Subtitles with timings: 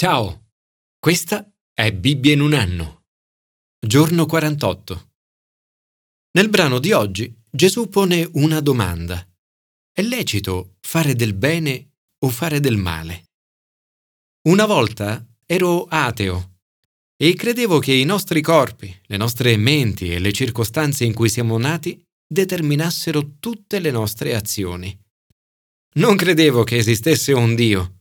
[0.00, 0.50] Ciao,
[1.00, 1.44] questa
[1.74, 3.06] è Bibbia in un anno.
[3.84, 5.10] Giorno 48.
[6.38, 9.28] Nel brano di oggi Gesù pone una domanda.
[9.92, 13.24] È lecito fare del bene o fare del male?
[14.46, 16.58] Una volta ero ateo
[17.16, 21.58] e credevo che i nostri corpi, le nostre menti e le circostanze in cui siamo
[21.58, 24.96] nati determinassero tutte le nostre azioni.
[25.94, 27.97] Non credevo che esistesse un Dio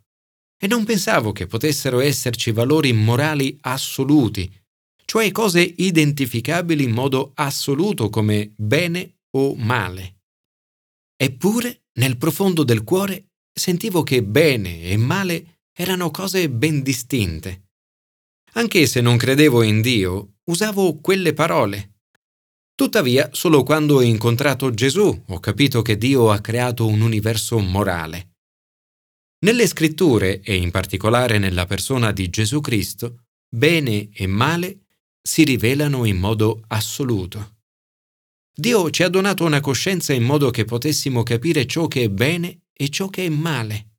[0.59, 4.51] e non pensavo che potessero esserci valori morali assoluti,
[5.05, 10.15] cioè cose identificabili in modo assoluto come bene o male.
[11.15, 17.69] Eppure, nel profondo del cuore, sentivo che bene e male erano cose ben distinte.
[18.53, 21.93] Anche se non credevo in Dio, usavo quelle parole.
[22.75, 28.26] Tuttavia, solo quando ho incontrato Gesù ho capito che Dio ha creato un universo morale.
[29.39, 34.85] Nelle scritture, e in particolare nella persona di Gesù Cristo, bene e male
[35.21, 37.57] si rivelano in modo assoluto.
[38.51, 42.61] Dio ci ha donato una coscienza in modo che potessimo capire ciò che è bene
[42.73, 43.97] e ciò che è male.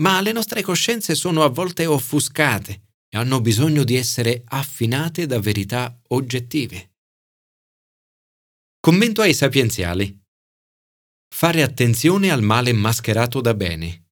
[0.00, 2.72] Ma le nostre coscienze sono a volte offuscate
[3.08, 6.94] e hanno bisogno di essere affinate da verità oggettive.
[8.80, 10.20] Commento ai sapienziali.
[11.32, 14.03] Fare attenzione al male mascherato da bene.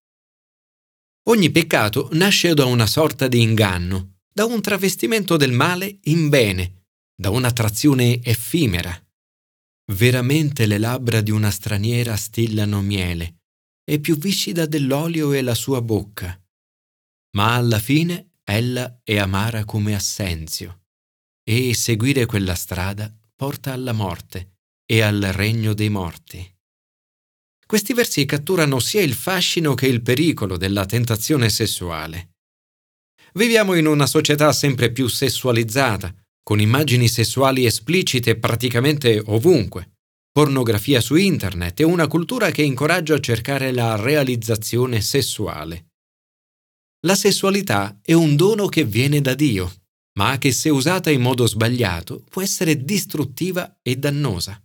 [1.25, 6.87] Ogni peccato nasce da una sorta di inganno, da un travestimento del male in bene,
[7.15, 8.93] da un'attrazione effimera.
[9.93, 13.43] Veramente le labbra di una straniera stillano miele,
[13.85, 16.41] e più viscida dell'olio è la sua bocca.
[17.37, 20.87] Ma alla fine ella è amara come assenzio,
[21.45, 26.52] e seguire quella strada porta alla morte e al regno dei morti.
[27.73, 32.33] Questi versi catturano sia il fascino che il pericolo della tentazione sessuale.
[33.33, 39.93] Viviamo in una società sempre più sessualizzata, con immagini sessuali esplicite praticamente ovunque,
[40.31, 45.87] pornografia su internet e una cultura che incoraggia a cercare la realizzazione sessuale.
[47.07, 49.73] La sessualità è un dono che viene da Dio,
[50.19, 54.63] ma che se usata in modo sbagliato può essere distruttiva e dannosa.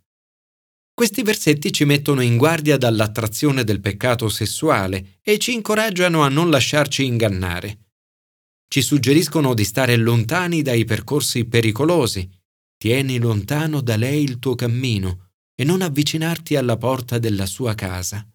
[0.97, 6.49] Questi versetti ci mettono in guardia dall'attrazione del peccato sessuale e ci incoraggiano a non
[6.49, 7.91] lasciarci ingannare.
[8.67, 12.27] Ci suggeriscono di stare lontani dai percorsi pericolosi.
[12.75, 18.27] Tieni lontano da lei il tuo cammino e non avvicinarti alla porta della sua casa.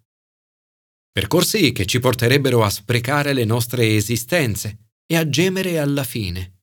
[1.11, 6.61] Percorsi che ci porterebbero a sprecare le nostre esistenze e a gemere alla fine.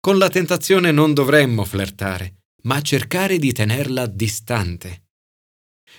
[0.00, 5.02] Con la tentazione non dovremmo flirtare, ma cercare di tenerla distante.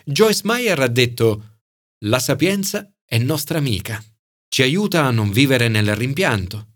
[0.04, 1.60] Joyce Meyer ha detto
[2.06, 4.04] La sapienza è nostra amica,
[4.48, 6.74] ci aiuta a non vivere nel rimpianto.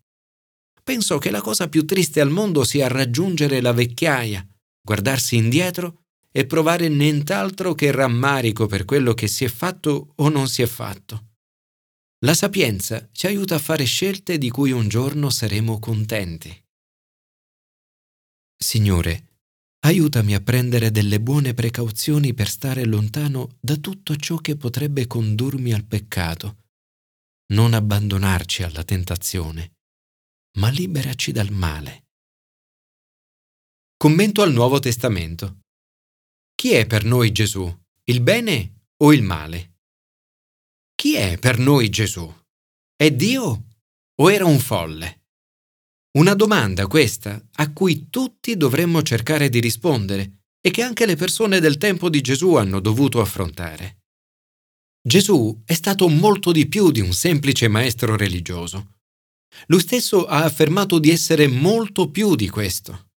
[0.83, 4.45] Penso che la cosa più triste al mondo sia raggiungere la vecchiaia,
[4.81, 10.47] guardarsi indietro e provare nient'altro che rammarico per quello che si è fatto o non
[10.47, 11.27] si è fatto.
[12.25, 16.65] La sapienza ci aiuta a fare scelte di cui un giorno saremo contenti.
[18.57, 19.28] Signore,
[19.81, 25.73] Aiutami a prendere delle buone precauzioni per stare lontano da tutto ciò che potrebbe condurmi
[25.73, 26.65] al peccato.
[27.53, 29.77] Non abbandonarci alla tentazione,
[30.57, 32.07] ma liberaci dal male.
[33.95, 35.59] Commento al Nuovo Testamento.
[36.53, 37.73] Chi è per noi Gesù?
[38.03, 39.77] Il bene o il male?
[40.93, 42.29] Chi è per noi Gesù?
[42.95, 43.65] È Dio
[44.15, 45.18] o era un folle?
[46.11, 51.59] Una domanda questa a cui tutti dovremmo cercare di rispondere e che anche le persone
[51.59, 53.99] del tempo di Gesù hanno dovuto affrontare.
[55.01, 58.95] Gesù è stato molto di più di un semplice maestro religioso.
[59.67, 63.11] Lui stesso ha affermato di essere molto più di questo.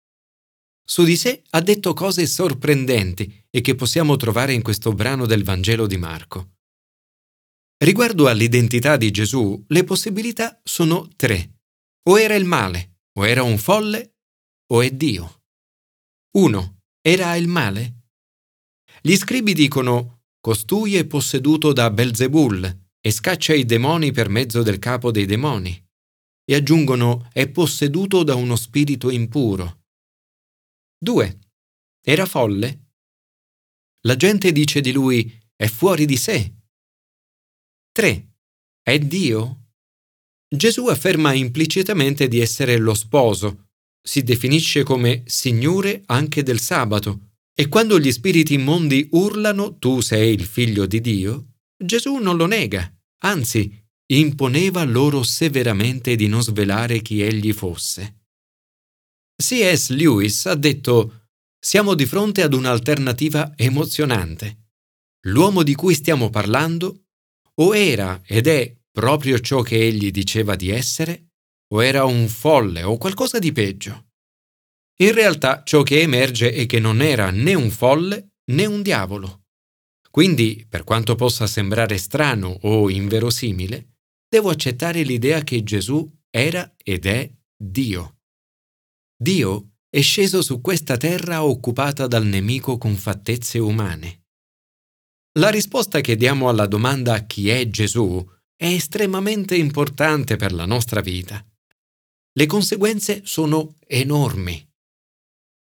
[0.84, 5.44] Su di sé ha detto cose sorprendenti e che possiamo trovare in questo brano del
[5.44, 6.56] Vangelo di Marco.
[7.78, 11.59] Riguardo all'identità di Gesù, le possibilità sono tre.
[12.10, 14.16] O era il male, o era un folle,
[14.72, 15.44] o è Dio.
[16.38, 16.80] 1.
[17.02, 18.08] Era il male?
[19.00, 24.80] Gli scribi dicono Costui è posseduto da Belzebul e scaccia i demoni per mezzo del
[24.80, 25.72] capo dei demoni.
[26.46, 29.84] E aggiungono è posseduto da uno spirito impuro.
[30.98, 31.40] 2.
[32.04, 32.88] Era folle?
[34.08, 36.56] La gente dice di lui è fuori di sé.
[37.92, 38.34] 3.
[38.82, 39.59] È Dio?
[40.54, 43.68] Gesù afferma implicitamente di essere lo sposo,
[44.02, 50.34] si definisce come Signore anche del sabato, e quando gli spiriti immondi urlano tu sei
[50.34, 52.92] il figlio di Dio, Gesù non lo nega,
[53.26, 53.72] anzi
[54.12, 58.24] imponeva loro severamente di non svelare chi egli fosse.
[59.36, 59.90] C.S.
[59.90, 61.28] Lewis ha detto
[61.60, 64.72] siamo di fronte ad un'alternativa emozionante.
[65.28, 67.04] L'uomo di cui stiamo parlando
[67.56, 71.30] o era ed è proprio ciò che egli diceva di essere,
[71.74, 74.08] o era un folle o qualcosa di peggio.
[75.02, 79.46] In realtà ciò che emerge è che non era né un folle né un diavolo.
[80.12, 87.06] Quindi, per quanto possa sembrare strano o inverosimile, devo accettare l'idea che Gesù era ed
[87.06, 88.18] è Dio.
[89.16, 94.24] Dio è sceso su questa terra occupata dal nemico con fattezze umane.
[95.40, 98.28] La risposta che diamo alla domanda chi è Gesù
[98.62, 101.42] è estremamente importante per la nostra vita.
[102.34, 104.70] Le conseguenze sono enormi.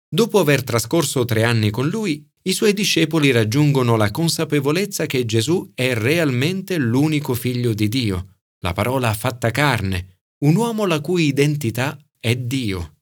[0.09, 5.69] Dopo aver trascorso tre anni con lui, i suoi discepoli raggiungono la consapevolezza che Gesù
[5.75, 11.95] è realmente l'unico figlio di Dio, la parola fatta carne, un uomo la cui identità
[12.19, 12.95] è Dio.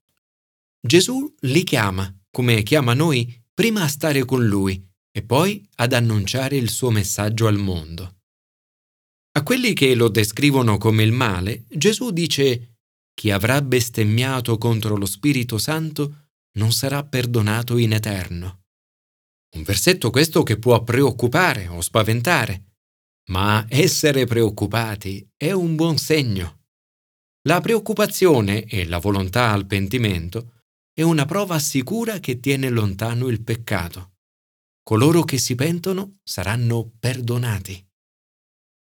[0.81, 6.57] Gesù li chiama, come chiama noi, prima a stare con lui e poi ad annunciare
[6.57, 8.18] il suo messaggio al mondo.
[9.39, 12.79] A quelli che lo descrivono come il male, Gesù dice
[13.13, 18.63] chi avrà bestemmiato contro lo Spirito Santo non sarà perdonato in eterno.
[19.55, 22.73] Un versetto questo che può preoccupare o spaventare,
[23.29, 26.63] ma essere preoccupati è un buon segno.
[27.47, 33.41] La preoccupazione e la volontà al pentimento è una prova sicura che tiene lontano il
[33.41, 34.15] peccato.
[34.83, 37.88] Coloro che si pentono saranno perdonati.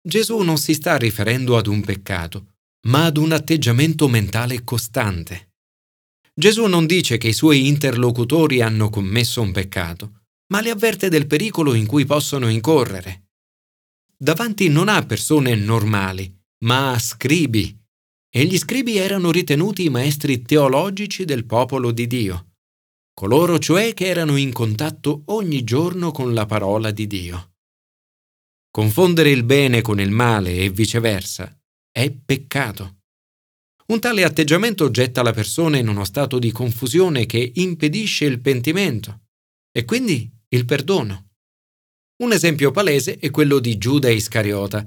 [0.07, 2.57] Gesù non si sta riferendo ad un peccato,
[2.89, 5.53] ma ad un atteggiamento mentale costante.
[6.35, 11.27] Gesù non dice che i suoi interlocutori hanno commesso un peccato, ma li avverte del
[11.27, 13.29] pericolo in cui possono incorrere.
[14.15, 16.31] Davanti non ha persone normali,
[16.65, 17.75] ma scribi,
[18.29, 22.57] e gli scribi erano ritenuti i maestri teologici del popolo di Dio,
[23.15, 27.54] coloro cioè che erano in contatto ogni giorno con la parola di Dio.
[28.75, 31.57] Confondere il bene con il male e viceversa
[31.93, 33.03] è peccato.
[33.87, 39.27] Un tale atteggiamento getta la persona in uno stato di confusione che impedisce il pentimento
[39.71, 41.35] e quindi il perdono.
[42.25, 44.85] Un esempio palese è quello di Giuda Iscariota,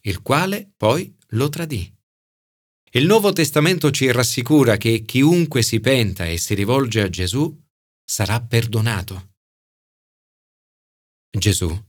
[0.00, 1.96] il quale poi lo tradì.
[2.90, 7.56] Il Nuovo Testamento ci rassicura che chiunque si penta e si rivolge a Gesù
[8.04, 9.34] sarà perdonato.
[11.30, 11.86] Gesù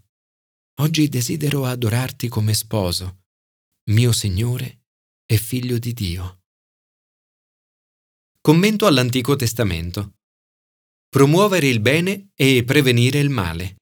[0.82, 3.24] Oggi desidero adorarti come sposo,
[3.90, 4.84] mio Signore
[5.26, 6.44] e Figlio di Dio.
[8.40, 10.14] Commento all'Antico Testamento.
[11.10, 13.76] Promuovere il bene e prevenire il male.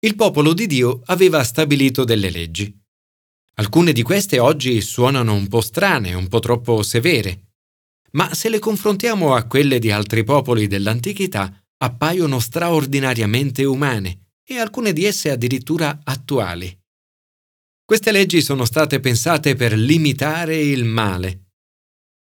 [0.00, 2.76] Il popolo di Dio aveva stabilito delle leggi.
[3.54, 7.52] Alcune di queste oggi suonano un po' strane, un po' troppo severe,
[8.12, 14.94] ma se le confrontiamo a quelle di altri popoli dell'antichità, appaiono straordinariamente umane e alcune
[14.94, 16.74] di esse addirittura attuali.
[17.84, 21.50] Queste leggi sono state pensate per limitare il male.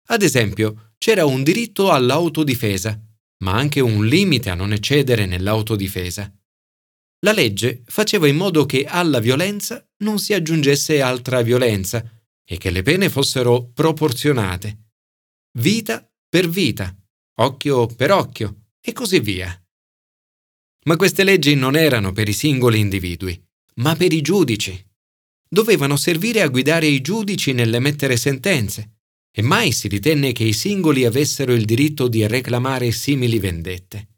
[0.10, 3.02] Ad esempio, c'era un diritto all'autodifesa,
[3.44, 6.32] ma anche un limite a non eccedere nell'autodifesa.
[7.22, 12.04] La legge faceva in modo che alla violenza non si aggiungesse altra violenza
[12.46, 14.92] e che le pene fossero proporzionate.
[15.60, 16.96] Vita per vita,
[17.40, 19.62] occhio per occhio e così via.
[20.88, 23.38] Ma queste leggi non erano per i singoli individui,
[23.76, 24.86] ma per i giudici.
[25.50, 31.04] Dovevano servire a guidare i giudici nell'emettere sentenze, e mai si ritenne che i singoli
[31.04, 34.16] avessero il diritto di reclamare simili vendette.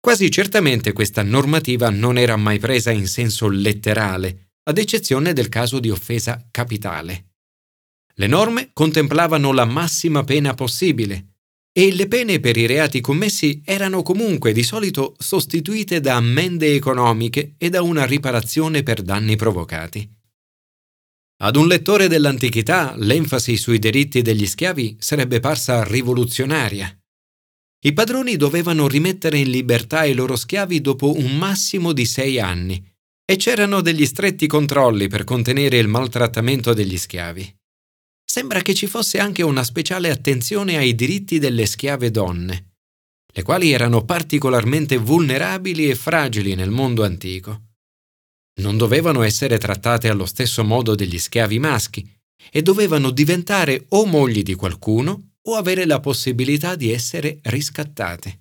[0.00, 5.78] Quasi certamente questa normativa non era mai presa in senso letterale, ad eccezione del caso
[5.78, 7.34] di offesa capitale.
[8.14, 11.35] Le norme contemplavano la massima pena possibile,
[11.78, 17.52] e le pene per i reati commessi erano comunque di solito sostituite da ammende economiche
[17.58, 20.10] e da una riparazione per danni provocati.
[21.42, 26.98] Ad un lettore dell'antichità l'enfasi sui diritti degli schiavi sarebbe parsa rivoluzionaria.
[27.84, 32.82] I padroni dovevano rimettere in libertà i loro schiavi dopo un massimo di sei anni
[33.22, 37.54] e c'erano degli stretti controlli per contenere il maltrattamento degli schiavi
[38.26, 42.72] sembra che ci fosse anche una speciale attenzione ai diritti delle schiave donne,
[43.32, 47.62] le quali erano particolarmente vulnerabili e fragili nel mondo antico.
[48.60, 52.10] Non dovevano essere trattate allo stesso modo degli schiavi maschi
[52.50, 58.40] e dovevano diventare o mogli di qualcuno o avere la possibilità di essere riscattate.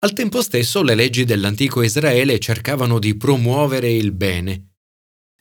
[0.00, 4.74] Al tempo stesso le leggi dell'antico Israele cercavano di promuovere il bene.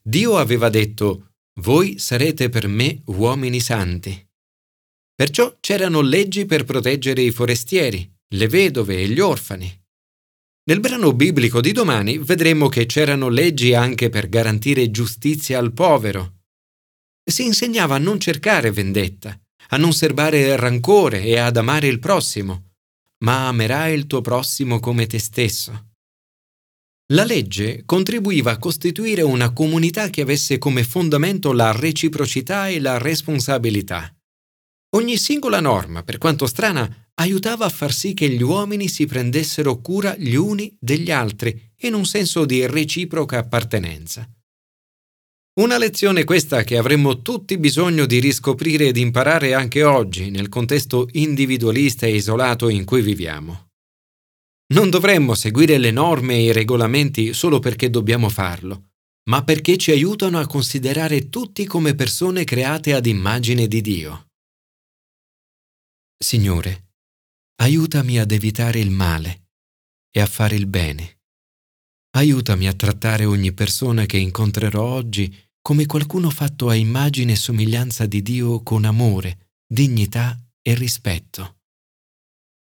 [0.01, 1.26] Dio aveva detto
[1.59, 4.25] voi sarete per me uomini santi.
[5.15, 9.85] Perciò c'erano leggi per proteggere i forestieri, le vedove e gli orfani.
[10.65, 16.41] Nel brano biblico di domani vedremo che c'erano leggi anche per garantire giustizia al povero.
[17.23, 22.73] Si insegnava a non cercare vendetta, a non serbare rancore e ad amare il prossimo,
[23.19, 25.86] ma amerai il tuo prossimo come te stesso.
[27.13, 32.97] La legge contribuiva a costituire una comunità che avesse come fondamento la reciprocità e la
[32.97, 34.13] responsabilità.
[34.89, 39.79] Ogni singola norma, per quanto strana, aiutava a far sì che gli uomini si prendessero
[39.79, 44.29] cura gli uni degli altri in un senso di reciproca appartenenza.
[45.61, 51.07] Una lezione questa che avremmo tutti bisogno di riscoprire ed imparare anche oggi nel contesto
[51.13, 53.66] individualista e isolato in cui viviamo.
[54.73, 58.89] Non dovremmo seguire le norme e i regolamenti solo perché dobbiamo farlo,
[59.29, 64.27] ma perché ci aiutano a considerare tutti come persone create ad immagine di Dio.
[66.17, 66.95] Signore,
[67.61, 69.51] aiutami ad evitare il male
[70.11, 71.19] e a fare il bene.
[72.17, 78.05] Aiutami a trattare ogni persona che incontrerò oggi come qualcuno fatto a immagine e somiglianza
[78.05, 81.56] di Dio con amore, dignità e rispetto.